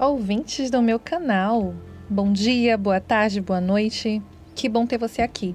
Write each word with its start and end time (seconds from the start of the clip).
ouvintes 0.00 0.70
do 0.70 0.80
meu 0.80 0.98
canal. 0.98 1.74
Bom 2.08 2.32
dia, 2.32 2.78
boa 2.78 3.00
tarde, 3.00 3.38
boa 3.38 3.60
noite. 3.60 4.22
Que 4.54 4.66
bom 4.66 4.86
ter 4.86 4.96
você 4.96 5.20
aqui. 5.20 5.54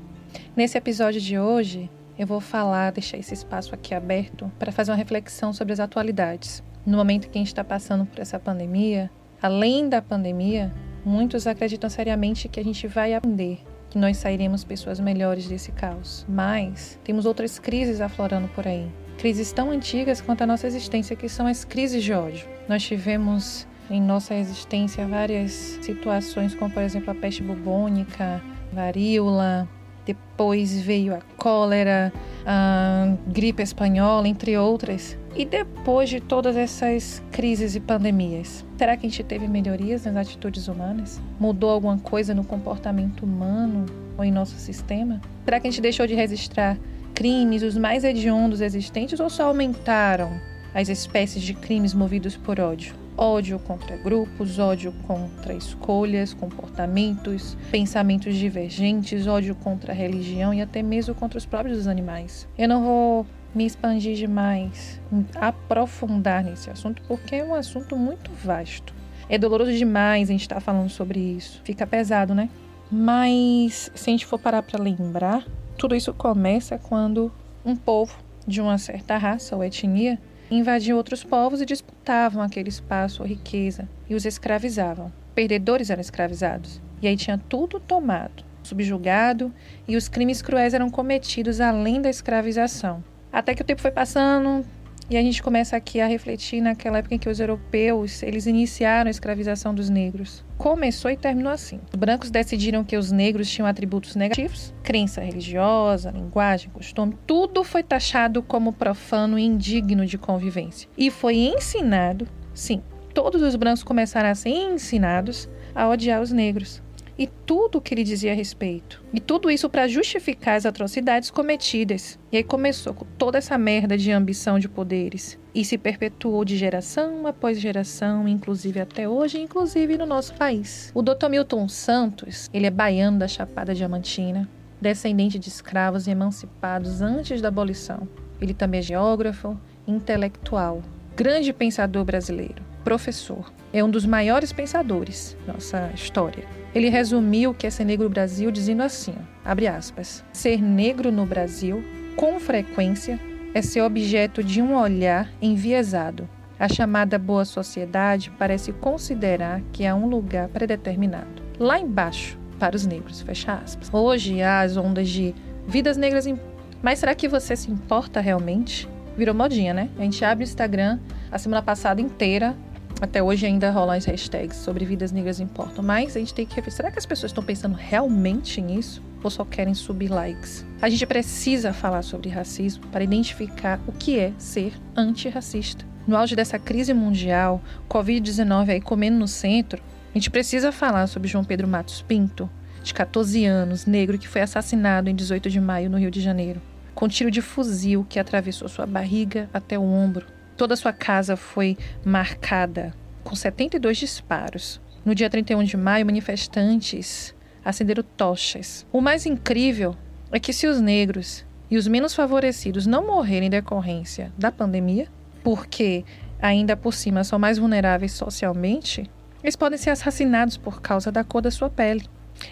Nesse 0.55 0.77
episódio 0.77 1.19
de 1.19 1.39
hoje, 1.39 1.89
eu 2.17 2.27
vou 2.27 2.39
falar, 2.39 2.91
deixar 2.91 3.17
esse 3.17 3.33
espaço 3.33 3.73
aqui 3.73 3.95
aberto 3.95 4.51
para 4.59 4.71
fazer 4.71 4.91
uma 4.91 4.97
reflexão 4.97 5.51
sobre 5.51 5.73
as 5.73 5.79
atualidades. 5.79 6.63
No 6.85 6.95
momento 6.95 7.27
que 7.27 7.39
a 7.39 7.41
gente 7.41 7.47
está 7.47 7.63
passando 7.63 8.05
por 8.05 8.19
essa 8.19 8.39
pandemia, 8.39 9.09
além 9.41 9.89
da 9.89 9.99
pandemia, 9.99 10.71
muitos 11.03 11.47
acreditam 11.47 11.89
seriamente 11.89 12.47
que 12.47 12.59
a 12.59 12.63
gente 12.63 12.85
vai 12.85 13.15
aprender, 13.15 13.63
que 13.89 13.97
nós 13.97 14.17
sairemos 14.17 14.63
pessoas 14.63 14.99
melhores 14.99 15.47
desse 15.47 15.71
caos. 15.71 16.23
Mas 16.29 16.99
temos 17.03 17.25
outras 17.25 17.57
crises 17.57 17.99
aflorando 17.99 18.47
por 18.49 18.67
aí. 18.67 18.87
Crises 19.17 19.51
tão 19.51 19.71
antigas 19.71 20.21
quanto 20.21 20.43
a 20.43 20.47
nossa 20.47 20.67
existência, 20.67 21.15
que 21.15 21.27
são 21.27 21.47
as 21.47 21.65
crises 21.65 22.03
de 22.03 22.13
ódio. 22.13 22.47
Nós 22.69 22.83
tivemos 22.83 23.65
em 23.89 24.01
nossa 24.01 24.35
existência 24.35 25.07
várias 25.07 25.51
situações, 25.81 26.55
como 26.55 26.71
por 26.71 26.83
exemplo 26.83 27.11
a 27.11 27.15
peste 27.15 27.43
bubônica, 27.43 28.41
varíola, 28.73 29.67
depois 30.05 30.79
veio 30.79 31.15
a 31.15 31.21
cólera, 31.37 32.13
a 32.45 33.15
gripe 33.27 33.63
espanhola, 33.63 34.27
entre 34.27 34.57
outras. 34.57 35.17
E 35.35 35.43
depois 35.43 36.09
de 36.09 36.21
todas 36.21 36.55
essas 36.55 37.21
crises 37.31 37.75
e 37.75 37.79
pandemias, 37.79 38.63
será 38.77 38.95
que 38.95 39.05
a 39.05 39.09
gente 39.09 39.23
teve 39.23 39.47
melhorias 39.47 40.05
nas 40.05 40.27
atitudes 40.27 40.67
humanas? 40.67 41.19
Mudou 41.39 41.71
alguma 41.71 41.97
coisa 41.97 42.33
no 42.33 42.43
comportamento 42.43 43.23
humano 43.23 43.85
ou 44.17 44.23
em 44.23 44.31
nosso 44.31 44.55
sistema? 44.55 45.19
Será 45.43 45.59
que 45.59 45.67
a 45.67 45.71
gente 45.71 45.81
deixou 45.81 46.07
de 46.07 46.13
registrar 46.13 46.77
crimes, 47.13 47.63
os 47.63 47.77
mais 47.77 48.03
hediondos 48.03 48.61
existentes, 48.61 49.19
ou 49.19 49.29
só 49.29 49.47
aumentaram 49.47 50.39
as 50.73 50.87
espécies 50.89 51.41
de 51.41 51.53
crimes 51.53 51.93
movidos 51.93 52.37
por 52.37 52.59
ódio? 52.59 53.04
Ódio 53.17 53.59
contra 53.59 53.95
grupos, 53.97 54.59
ódio 54.59 54.93
contra 55.07 55.53
escolhas, 55.53 56.33
comportamentos, 56.33 57.57
pensamentos 57.71 58.35
divergentes, 58.35 59.27
ódio 59.27 59.55
contra 59.55 59.91
a 59.91 59.95
religião 59.95 60.53
e 60.53 60.61
até 60.61 60.81
mesmo 60.81 61.15
contra 61.15 61.37
os 61.37 61.45
próprios 61.45 61.87
animais. 61.87 62.47
Eu 62.57 62.67
não 62.67 62.83
vou 62.83 63.25
me 63.53 63.65
expandir 63.65 64.15
demais, 64.15 64.99
aprofundar 65.35 66.43
nesse 66.43 66.69
assunto, 66.69 67.01
porque 67.07 67.35
é 67.35 67.43
um 67.43 67.55
assunto 67.55 67.95
muito 67.95 68.29
vasto. 68.43 68.93
É 69.29 69.37
doloroso 69.37 69.73
demais 69.73 70.29
a 70.29 70.33
gente 70.33 70.41
estar 70.41 70.55
tá 70.55 70.61
falando 70.61 70.89
sobre 70.89 71.19
isso. 71.19 71.61
Fica 71.63 71.87
pesado, 71.87 72.35
né? 72.35 72.49
Mas 72.91 73.89
se 73.95 74.09
a 74.09 74.11
gente 74.11 74.25
for 74.25 74.37
parar 74.37 74.61
para 74.61 74.81
lembrar, 74.81 75.45
tudo 75.77 75.95
isso 75.95 76.13
começa 76.13 76.77
quando 76.77 77.31
um 77.65 77.75
povo 77.75 78.15
de 78.45 78.61
uma 78.61 78.77
certa 78.77 79.17
raça 79.17 79.55
ou 79.55 79.63
etnia 79.63 80.19
invadiam 80.57 80.97
outros 80.97 81.23
povos 81.23 81.61
e 81.61 81.65
disputavam 81.65 82.41
aquele 82.41 82.69
espaço 82.69 83.21
ou 83.21 83.27
riqueza 83.27 83.87
e 84.09 84.15
os 84.15 84.25
escravizavam. 84.25 85.11
Perdedores 85.33 85.89
eram 85.89 86.01
escravizados. 86.01 86.81
E 87.01 87.07
aí 87.07 87.17
tinha 87.17 87.37
tudo 87.37 87.79
tomado, 87.79 88.43
subjugado 88.63 89.53
e 89.87 89.95
os 89.95 90.07
crimes 90.07 90.41
cruéis 90.41 90.73
eram 90.73 90.89
cometidos 90.89 91.59
além 91.61 92.01
da 92.01 92.09
escravização. 92.09 93.03
Até 93.31 93.53
que 93.53 93.61
o 93.61 93.65
tempo 93.65 93.81
foi 93.81 93.91
passando, 93.91 94.65
e 95.09 95.17
a 95.17 95.21
gente 95.21 95.41
começa 95.43 95.75
aqui 95.77 96.01
a 96.01 96.07
refletir 96.07 96.61
naquela 96.61 96.97
época 96.97 97.15
em 97.15 97.19
que 97.19 97.29
os 97.29 97.39
europeus, 97.39 98.23
eles 98.23 98.45
iniciaram 98.45 99.07
a 99.07 99.11
escravização 99.11 99.73
dos 99.73 99.89
negros. 99.89 100.43
Começou 100.57 101.11
e 101.11 101.17
terminou 101.17 101.51
assim. 101.51 101.79
Os 101.93 101.99
brancos 101.99 102.31
decidiram 102.31 102.83
que 102.83 102.97
os 102.97 103.11
negros 103.11 103.49
tinham 103.49 103.67
atributos 103.67 104.15
negativos, 104.15 104.73
crença 104.83 105.21
religiosa, 105.21 106.11
linguagem, 106.11 106.69
costume, 106.69 107.17
tudo 107.27 107.63
foi 107.63 107.83
taxado 107.83 108.41
como 108.41 108.73
profano 108.73 109.37
e 109.37 109.43
indigno 109.43 110.05
de 110.05 110.17
convivência. 110.17 110.89
E 110.97 111.11
foi 111.11 111.35
ensinado, 111.35 112.27
sim, 112.53 112.81
todos 113.13 113.41
os 113.41 113.55
brancos 113.55 113.83
começaram 113.83 114.29
a 114.29 114.35
ser 114.35 114.49
ensinados 114.49 115.49
a 115.73 115.87
odiar 115.87 116.21
os 116.21 116.31
negros 116.31 116.81
e 117.17 117.27
tudo 117.27 117.77
o 117.77 117.81
que 117.81 117.93
ele 117.93 118.03
dizia 118.03 118.31
a 118.31 118.35
respeito. 118.35 119.01
E 119.13 119.19
tudo 119.19 119.49
isso 119.49 119.69
para 119.69 119.87
justificar 119.87 120.55
as 120.55 120.65
atrocidades 120.65 121.31
cometidas. 121.31 122.19
E 122.31 122.37
aí 122.37 122.43
começou 122.43 122.93
com 122.93 123.05
toda 123.17 123.37
essa 123.37 123.57
merda 123.57 123.97
de 123.97 124.11
ambição 124.11 124.59
de 124.59 124.67
poderes. 124.67 125.39
E 125.53 125.63
se 125.63 125.77
perpetuou 125.77 126.43
de 126.43 126.57
geração 126.57 127.25
após 127.25 127.59
geração, 127.59 128.27
inclusive 128.27 128.79
até 128.79 129.07
hoje, 129.07 129.39
inclusive 129.39 129.97
no 129.97 130.05
nosso 130.05 130.33
país. 130.33 130.91
O 130.93 131.01
Dr. 131.01 131.29
Milton 131.29 131.67
Santos, 131.69 132.49
ele 132.53 132.65
é 132.65 132.71
baiano 132.71 133.19
da 133.19 133.27
Chapada 133.27 133.73
Diamantina, 133.73 134.49
descendente 134.81 135.39
de 135.39 135.47
escravos 135.47 136.07
emancipados 136.07 137.01
antes 137.01 137.41
da 137.41 137.47
abolição. 137.47 138.07
Ele 138.41 138.53
também 138.53 138.79
é 138.79 138.83
geógrafo, 138.83 139.57
intelectual, 139.87 140.81
grande 141.15 141.53
pensador 141.53 142.03
brasileiro, 142.03 142.61
professor. 142.85 143.51
É 143.73 143.83
um 143.83 143.89
dos 143.89 144.05
maiores 144.05 144.53
pensadores 144.53 145.35
da 145.45 145.53
nossa 145.53 145.91
história. 145.93 146.45
Ele 146.73 146.87
resumiu 146.87 147.49
o 147.49 147.53
que 147.53 147.65
é 147.65 147.69
ser 147.69 147.83
negro 147.83 148.05
no 148.05 148.11
Brasil 148.11 148.51
dizendo 148.51 148.83
assim, 148.83 149.15
abre 149.43 149.67
aspas, 149.67 150.23
ser 150.31 150.61
negro 150.61 151.11
no 151.11 151.25
Brasil, 151.25 151.83
com 152.15 152.39
frequência, 152.39 153.19
é 153.55 153.61
ser 153.61 153.81
objeto 153.81 154.43
de 154.43 154.61
um 154.61 154.77
olhar 154.77 155.29
enviesado. 155.41 156.29
A 156.59 156.69
chamada 156.69 157.17
boa 157.17 157.43
sociedade 157.43 158.31
parece 158.37 158.71
considerar 158.71 159.61
que 159.73 159.85
há 159.85 159.95
um 159.95 160.07
lugar 160.07 160.47
predeterminado, 160.47 161.41
lá 161.59 161.79
embaixo, 161.79 162.37
para 162.59 162.75
os 162.75 162.85
negros, 162.85 163.21
fecha 163.21 163.55
aspas. 163.55 163.89
Hoje 163.91 164.41
há 164.41 164.61
as 164.61 164.77
ondas 164.77 165.09
de 165.09 165.33
vidas 165.67 165.97
negras, 165.97 166.27
em... 166.27 166.39
mas 166.81 166.99
será 166.99 167.15
que 167.15 167.27
você 167.27 167.55
se 167.55 167.69
importa 167.69 168.21
realmente? 168.21 168.87
Virou 169.17 169.33
modinha, 169.33 169.73
né? 169.73 169.89
A 169.97 170.03
gente 170.03 170.23
abre 170.23 170.43
o 170.43 170.47
Instagram 170.47 170.99
a 171.31 171.37
semana 171.37 171.61
passada 171.61 171.99
inteira 171.99 172.55
até 173.01 173.21
hoje 173.21 173.45
ainda 173.45 173.69
rolam 173.71 173.95
as 173.95 174.05
hashtags 174.05 174.57
sobre 174.57 174.85
vidas 174.85 175.11
negras 175.11 175.39
importam, 175.39 175.83
mas 175.83 176.15
a 176.15 176.19
gente 176.19 176.33
tem 176.33 176.45
que 176.45 176.55
refletir, 176.55 176.77
será 176.77 176.91
que 176.91 176.99
as 176.99 177.05
pessoas 177.05 177.31
estão 177.31 177.43
pensando 177.43 177.75
realmente 177.75 178.61
nisso 178.61 179.01
ou 179.23 179.29
só 179.29 179.43
querem 179.43 179.73
subir 179.73 180.09
likes? 180.09 180.65
A 180.81 180.89
gente 180.89 181.05
precisa 181.05 181.73
falar 181.73 182.03
sobre 182.03 182.29
racismo 182.29 182.85
para 182.87 183.03
identificar 183.03 183.79
o 183.87 183.91
que 183.91 184.19
é 184.19 184.33
ser 184.37 184.73
antirracista. 184.95 185.85
No 186.07 186.15
auge 186.15 186.35
dessa 186.35 186.59
crise 186.59 186.93
mundial, 186.93 187.61
Covid-19 187.89 188.69
aí 188.69 188.81
comendo 188.81 189.17
no 189.17 189.27
centro, 189.27 189.81
a 190.13 190.17
gente 190.17 190.29
precisa 190.29 190.71
falar 190.71 191.07
sobre 191.07 191.27
João 191.27 191.43
Pedro 191.43 191.67
Matos 191.67 192.01
Pinto, 192.01 192.49
de 192.83 192.93
14 192.93 193.43
anos, 193.45 193.85
negro 193.85 194.17
que 194.17 194.27
foi 194.27 194.41
assassinado 194.41 195.09
em 195.09 195.15
18 195.15 195.49
de 195.49 195.59
maio 195.59 195.89
no 195.89 195.97
Rio 195.97 196.11
de 196.11 196.21
Janeiro, 196.21 196.61
com 196.93 197.07
tiro 197.07 197.31
de 197.31 197.41
fuzil 197.41 198.05
que 198.07 198.19
atravessou 198.19 198.69
sua 198.69 198.85
barriga 198.85 199.49
até 199.51 199.77
o 199.77 199.83
ombro. 199.83 200.27
Toda 200.57 200.73
a 200.73 200.77
sua 200.77 200.93
casa 200.93 201.35
foi 201.35 201.77
marcada 202.03 202.93
com 203.23 203.35
72 203.35 203.97
disparos. 203.97 204.79
No 205.03 205.13
dia 205.13 205.29
31 205.29 205.63
de 205.63 205.75
maio, 205.75 206.05
manifestantes 206.05 207.35
acenderam 207.63 208.03
tochas. 208.15 208.85
O 208.91 209.01
mais 209.01 209.25
incrível 209.25 209.95
é 210.31 210.39
que 210.39 210.53
se 210.53 210.65
os 210.65 210.79
negros 210.79 211.45
e 211.69 211.77
os 211.77 211.87
menos 211.87 212.15
favorecidos 212.15 212.85
não 212.87 213.05
morrerem 213.05 213.47
em 213.47 213.49
decorrência 213.49 214.31
da 214.37 214.51
pandemia, 214.51 215.07
porque 215.43 216.05
ainda 216.41 216.77
por 216.77 216.93
cima 216.93 217.23
são 217.23 217.37
mais 217.37 217.57
vulneráveis 217.57 218.13
socialmente, 218.13 219.09
eles 219.43 219.55
podem 219.55 219.77
ser 219.77 219.89
assassinados 219.89 220.57
por 220.57 220.81
causa 220.81 221.11
da 221.11 221.23
cor 221.23 221.41
da 221.41 221.51
sua 221.51 221.69
pele. 221.69 222.07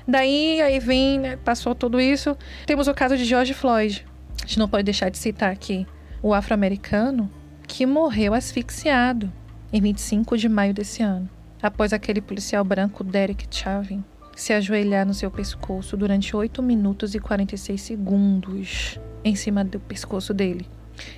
Daí 0.08 0.62
aí 0.62 0.80
vem, 0.80 1.20
né, 1.20 1.38
passou 1.38 1.74
tudo 1.74 2.02
isso, 2.02 2.38
temos 2.66 2.88
o 2.88 2.94
caso 2.94 3.18
de 3.18 3.24
George 3.24 3.54
Floyd. 3.54 4.06
A 4.44 4.46
gente 4.46 4.60
não 4.60 4.68
pode 4.68 4.84
deixar 4.84 5.10
de 5.10 5.18
citar 5.18 5.52
aqui 5.52 5.88
o 6.22 6.34
afro-americano 6.34 7.30
que 7.68 7.86
morreu 7.86 8.34
asfixiado 8.34 9.32
em 9.72 9.82
25 9.82 10.38
de 10.38 10.48
maio 10.48 10.74
desse 10.74 11.02
ano, 11.02 11.30
após 11.62 11.94
aquele 11.94 12.22
policial 12.22 12.64
branco 12.64 13.04
Derek 13.04 13.48
Chauvin 13.50 14.04
se 14.36 14.54
ajoelhar 14.54 15.06
no 15.06 15.14
seu 15.14 15.30
pescoço 15.30 15.96
durante 15.96 16.36
8 16.36 16.62
minutos 16.62 17.14
e 17.16 17.20
46 17.20 17.82
segundos 17.82 19.00
em 19.24 19.36
cima 19.36 19.64
do 19.64 19.80
pescoço 19.80 20.34
dele. 20.34 20.68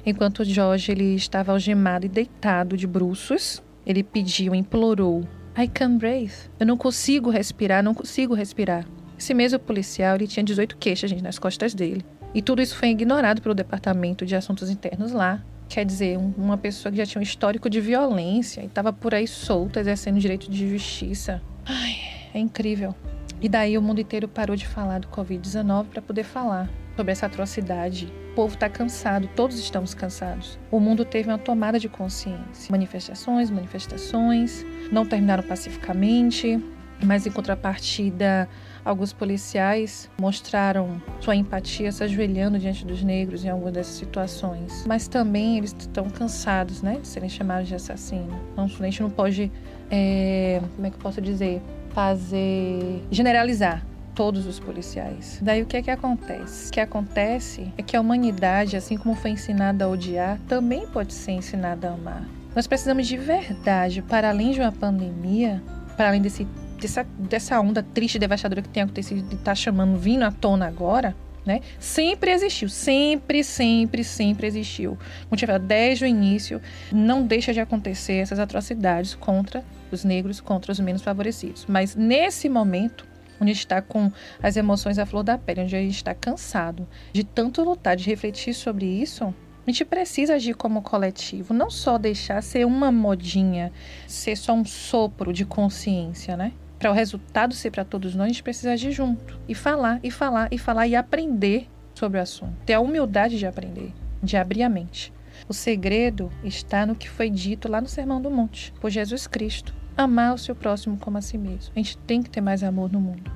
Enquanto 0.05 0.43
George 0.43 0.91
ele 0.91 1.15
estava 1.15 1.51
algemado 1.51 2.05
e 2.05 2.09
deitado 2.09 2.77
de 2.77 2.87
bruços, 2.87 3.61
ele 3.85 4.03
pediu, 4.03 4.55
implorou: 4.55 5.27
I 5.57 5.67
can't 5.67 5.97
breathe. 5.97 6.49
Eu 6.59 6.65
não 6.65 6.77
consigo 6.77 7.29
respirar, 7.29 7.83
não 7.83 7.93
consigo 7.93 8.33
respirar. 8.33 8.85
Esse 9.17 9.33
mesmo 9.33 9.59
policial 9.59 10.15
ele 10.15 10.27
tinha 10.27 10.43
18 10.43 10.77
queixas 10.77 11.09
gente, 11.09 11.23
nas 11.23 11.39
costas 11.39 11.73
dele. 11.73 12.05
E 12.33 12.41
tudo 12.41 12.61
isso 12.61 12.75
foi 12.75 12.89
ignorado 12.89 13.41
pelo 13.41 13.55
Departamento 13.55 14.25
de 14.25 14.35
Assuntos 14.35 14.69
Internos 14.69 15.13
lá, 15.13 15.41
Quer 15.67 15.85
dizer, 15.85 16.17
uma 16.17 16.57
pessoa 16.57 16.91
que 16.91 16.97
já 16.97 17.05
tinha 17.05 17.19
um 17.19 17.23
histórico 17.23 17.69
de 17.69 17.81
violência 17.81 18.61
e 18.61 18.65
estava 18.65 18.93
por 18.93 19.13
aí 19.13 19.27
solta, 19.27 19.79
exercendo 19.79 20.19
direito 20.19 20.49
de 20.49 20.69
justiça. 20.69 21.41
Ai, 21.65 21.95
é 22.33 22.39
incrível. 22.39 22.95
E 23.41 23.49
daí 23.49 23.77
o 23.77 23.81
mundo 23.81 23.99
inteiro 23.99 24.27
parou 24.27 24.55
de 24.55 24.67
falar 24.67 24.99
do 24.99 25.07
Covid-19 25.07 25.87
para 25.87 26.01
poder 26.01 26.23
falar 26.23 26.69
sobre 26.95 27.11
essa 27.11 27.25
atrocidade. 27.25 28.11
O 28.31 28.35
povo 28.35 28.53
está 28.53 28.69
cansado, 28.69 29.29
todos 29.35 29.59
estamos 29.59 29.93
cansados. 29.93 30.57
O 30.71 30.79
mundo 30.79 31.03
teve 31.03 31.29
uma 31.29 31.37
tomada 31.37 31.79
de 31.79 31.89
consciência. 31.89 32.71
Manifestações, 32.71 33.49
manifestações, 33.49 34.65
não 34.91 35.05
terminaram 35.05 35.43
pacificamente, 35.43 36.61
mas 37.03 37.25
em 37.25 37.31
contrapartida, 37.31 38.47
alguns 38.83 39.11
policiais 39.11 40.09
mostraram 40.19 41.01
sua 41.19 41.35
empatia 41.35 41.91
se 41.91 42.03
ajoelhando 42.03 42.57
diante 42.59 42.85
dos 42.85 43.03
negros 43.03 43.43
em 43.43 43.49
algumas 43.49 43.73
dessas 43.73 43.95
situações. 43.95 44.85
Mas 44.87 45.07
também 45.07 45.57
eles 45.57 45.75
estão 45.77 46.09
cansados, 46.09 46.81
né, 46.81 46.99
de 47.01 47.07
serem 47.07 47.29
chamados 47.29 47.67
de 47.67 47.75
assassino. 47.75 48.39
Não, 48.55 48.65
a 48.65 48.67
gente 48.67 49.01
não 49.01 49.09
pode 49.09 49.51
é, 49.89 50.61
como 50.75 50.87
é 50.87 50.89
que 50.89 50.95
eu 50.95 51.01
posso 51.01 51.21
dizer? 51.21 51.61
Fazer. 51.89 53.03
generalizar 53.11 53.85
todos 54.13 54.45
os 54.45 54.59
policiais. 54.59 55.39
Daí 55.41 55.61
o 55.61 55.65
que 55.65 55.77
é 55.77 55.81
que 55.81 55.91
acontece? 55.91 56.69
O 56.69 56.71
que 56.71 56.79
acontece 56.79 57.73
é 57.77 57.83
que 57.83 57.97
a 57.97 58.01
humanidade, 58.01 58.77
assim 58.77 58.97
como 58.97 59.13
foi 59.13 59.31
ensinada 59.31 59.85
a 59.85 59.89
odiar, 59.89 60.39
também 60.47 60.87
pode 60.87 61.13
ser 61.13 61.33
ensinada 61.33 61.89
a 61.89 61.93
amar. 61.93 62.25
Nós 62.55 62.65
precisamos 62.65 63.05
de 63.05 63.17
verdade, 63.17 64.01
para 64.01 64.29
além 64.29 64.51
de 64.51 64.61
uma 64.61 64.71
pandemia, 64.71 65.61
para 65.97 66.07
além 66.07 66.21
desse, 66.21 66.47
dessa, 66.85 67.03
dessa 67.03 67.59
onda 67.59 67.83
triste 67.83 68.15
e 68.15 68.19
devastadora 68.19 68.61
que 68.61 68.69
tem 68.69 68.83
acontecido 68.83 69.25
e 69.31 69.35
está 69.35 69.55
chamando, 69.55 69.97
vindo 69.97 70.23
à 70.23 70.31
tona 70.31 70.67
agora, 70.67 71.15
né? 71.45 71.61
Sempre 71.79 72.31
existiu, 72.31 72.69
sempre, 72.69 73.43
sempre, 73.43 74.03
sempre 74.03 74.47
existiu. 74.47 74.97
Como 75.27 75.37
tiver 75.37 75.59
desde 75.59 76.05
o 76.05 76.07
início, 76.07 76.61
não 76.91 77.23
deixa 77.23 77.53
de 77.53 77.59
acontecer 77.59 78.15
essas 78.15 78.39
atrocidades 78.39 79.13
contra 79.15 79.63
os 79.91 80.03
negros, 80.03 80.41
contra 80.41 80.71
os 80.71 80.79
menos 80.79 81.01
favorecidos. 81.01 81.65
Mas 81.67 81.95
nesse 81.95 82.49
momento, 82.49 83.05
onde 83.39 83.51
está 83.51 83.81
com 83.81 84.11
as 84.41 84.57
emoções 84.57 84.97
à 84.97 85.05
flor 85.05 85.23
da 85.23 85.37
pele, 85.37 85.61
onde 85.61 85.75
a 85.75 85.79
gente 85.79 85.95
está 85.95 86.13
cansado 86.13 86.87
de 87.13 87.23
tanto 87.23 87.63
lutar, 87.63 87.95
de 87.95 88.09
refletir 88.09 88.53
sobre 88.53 88.85
isso, 88.85 89.25
a 89.67 89.71
gente 89.71 89.83
precisa 89.83 90.35
agir 90.35 90.55
como 90.55 90.81
coletivo, 90.81 91.53
não 91.53 91.69
só 91.71 91.97
deixar 91.97 92.41
ser 92.41 92.65
uma 92.65 92.91
modinha, 92.91 93.71
ser 94.07 94.35
só 94.35 94.53
um 94.53 94.63
sopro 94.63 95.33
de 95.33 95.43
consciência, 95.45 96.37
né? 96.37 96.53
Para 96.79 96.91
o 96.91 96.93
resultado 96.93 97.53
ser 97.53 97.71
para 97.71 97.85
todos 97.85 98.15
nós, 98.15 98.25
a 98.25 98.27
gente 98.29 98.43
precisa 98.43 98.73
agir 98.73 98.91
junto 98.91 99.39
e 99.47 99.55
falar, 99.55 99.99
e 100.03 100.11
falar, 100.11 100.47
e 100.51 100.57
falar 100.57 100.87
e 100.87 100.95
aprender 100.95 101.67
sobre 101.93 102.19
o 102.19 102.21
assunto. 102.21 102.53
Ter 102.65 102.73
a 102.73 102.79
humildade 102.79 103.37
de 103.37 103.45
aprender, 103.45 103.93
de 104.21 104.37
abrir 104.37 104.63
a 104.63 104.69
mente. 104.69 105.13
O 105.47 105.53
segredo 105.53 106.31
está 106.43 106.85
no 106.85 106.95
que 106.95 107.09
foi 107.09 107.29
dito 107.29 107.69
lá 107.69 107.81
no 107.81 107.87
Sermão 107.87 108.21
do 108.21 108.31
Monte, 108.31 108.73
por 108.79 108.89
Jesus 108.89 109.27
Cristo 109.27 109.73
amar 109.97 110.33
o 110.33 110.37
seu 110.37 110.55
próximo 110.55 110.97
como 110.97 111.17
a 111.17 111.21
si 111.21 111.37
mesmo. 111.37 111.71
A 111.75 111.79
gente 111.79 111.97
tem 111.99 112.21
que 112.21 112.29
ter 112.29 112.41
mais 112.41 112.63
amor 112.63 112.91
no 112.91 112.99
mundo. 112.99 113.31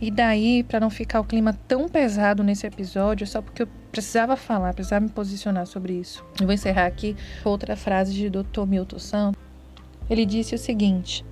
E 0.00 0.10
daí, 0.10 0.64
para 0.64 0.80
não 0.80 0.90
ficar 0.90 1.20
o 1.20 1.24
clima 1.24 1.52
tão 1.68 1.88
pesado 1.88 2.42
nesse 2.42 2.66
episódio, 2.66 3.26
só 3.26 3.40
porque 3.40 3.62
eu 3.62 3.68
precisava 3.92 4.36
falar, 4.36 4.74
precisava 4.74 5.04
me 5.04 5.10
posicionar 5.10 5.66
sobre 5.66 5.94
isso. 5.94 6.24
Eu 6.40 6.46
vou 6.46 6.54
encerrar 6.54 6.86
aqui 6.86 7.16
outra 7.44 7.76
frase 7.76 8.12
de 8.12 8.28
Dr. 8.28 8.66
Milton 8.66 8.98
Santos. 8.98 9.40
Ele 10.08 10.26
disse 10.26 10.54
o 10.54 10.58
seguinte: 10.58 11.24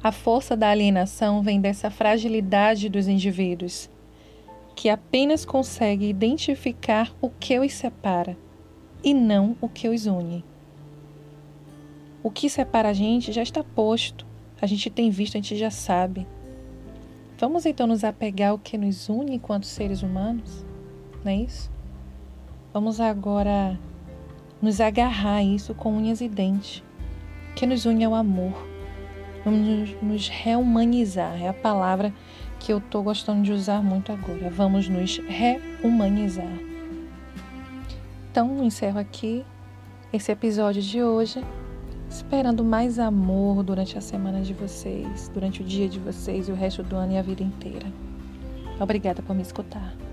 A 0.00 0.12
força 0.12 0.56
da 0.56 0.70
alienação 0.70 1.42
vem 1.42 1.60
dessa 1.60 1.90
fragilidade 1.90 2.88
dos 2.88 3.08
indivíduos, 3.08 3.90
que 4.76 4.88
apenas 4.88 5.44
consegue 5.44 6.08
identificar 6.08 7.12
o 7.20 7.28
que 7.28 7.58
os 7.58 7.72
separa 7.72 8.36
e 9.02 9.12
não 9.12 9.56
o 9.60 9.68
que 9.68 9.88
os 9.88 10.06
une. 10.06 10.44
O 12.22 12.30
que 12.30 12.48
separa 12.48 12.90
a 12.90 12.92
gente 12.92 13.32
já 13.32 13.42
está 13.42 13.64
posto. 13.64 14.24
A 14.60 14.66
gente 14.66 14.88
tem 14.88 15.10
visto, 15.10 15.36
a 15.36 15.38
gente 15.38 15.56
já 15.56 15.70
sabe. 15.70 16.26
Vamos 17.36 17.66
então 17.66 17.86
nos 17.86 18.04
apegar 18.04 18.50
ao 18.50 18.58
que 18.58 18.78
nos 18.78 19.08
une 19.08 19.34
enquanto 19.34 19.66
seres 19.66 20.02
humanos? 20.02 20.64
Não 21.24 21.32
é 21.32 21.36
isso? 21.36 21.70
Vamos 22.72 23.00
agora 23.00 23.78
nos 24.60 24.80
agarrar 24.80 25.36
a 25.36 25.42
isso 25.42 25.74
com 25.74 25.96
unhas 25.96 26.20
e 26.20 26.28
dentes. 26.28 26.82
O 27.50 27.54
que 27.54 27.66
nos 27.66 27.84
une 27.84 28.04
é 28.04 28.08
o 28.08 28.14
amor. 28.14 28.67
Vamos 29.44 29.96
nos 30.02 30.28
rehumanizar. 30.28 31.40
É 31.40 31.48
a 31.48 31.54
palavra 31.54 32.12
que 32.58 32.72
eu 32.72 32.78
estou 32.78 33.02
gostando 33.02 33.42
de 33.42 33.52
usar 33.52 33.82
muito 33.82 34.12
agora. 34.12 34.50
Vamos 34.50 34.88
nos 34.88 35.18
rehumanizar. 35.18 36.58
Então, 38.30 38.62
encerro 38.64 38.98
aqui 38.98 39.44
esse 40.12 40.30
episódio 40.30 40.82
de 40.82 41.02
hoje 41.02 41.44
esperando 42.08 42.64
mais 42.64 42.98
amor 42.98 43.62
durante 43.62 43.98
a 43.98 44.00
semana 44.00 44.40
de 44.40 44.54
vocês, 44.54 45.30
durante 45.32 45.60
o 45.60 45.64
dia 45.64 45.88
de 45.88 45.98
vocês 45.98 46.48
e 46.48 46.52
o 46.52 46.54
resto 46.54 46.82
do 46.82 46.96
ano 46.96 47.12
e 47.12 47.18
a 47.18 47.22
vida 47.22 47.42
inteira. 47.42 47.86
Obrigada 48.80 49.22
por 49.22 49.34
me 49.34 49.42
escutar. 49.42 50.07